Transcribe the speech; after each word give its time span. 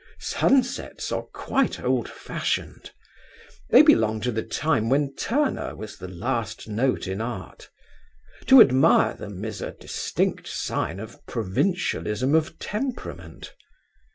Sunsets 0.19 1.11
are 1.11 1.27
quite 1.31 1.79
old 1.79 2.09
fashioned. 2.09 2.89
They 3.69 3.83
belong 3.83 4.19
to 4.21 4.31
the 4.31 4.41
time 4.41 4.89
when 4.89 5.13
Turner 5.15 5.75
was 5.75 5.95
the 5.97 6.07
last 6.07 6.67
note 6.67 7.05
in 7.07 7.21
art. 7.21 7.69
To 8.47 8.61
admire 8.61 9.13
them 9.13 9.45
is 9.45 9.61
a 9.61 9.73
distinct 9.73 10.47
sign 10.47 10.99
of 10.99 11.23
provincialism 11.27 12.33
of 12.33 12.57
temperament. 12.57 13.53